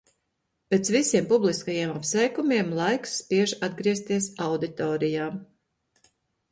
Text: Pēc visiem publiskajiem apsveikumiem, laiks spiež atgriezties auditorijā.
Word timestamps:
Pēc 0.73 0.87
visiem 0.95 1.27
publiskajiem 1.33 1.93
apsveikumiem, 1.99 2.73
laiks 2.81 3.15
spiež 3.21 3.55
atgriezties 3.69 4.33
auditorijā. 4.51 5.31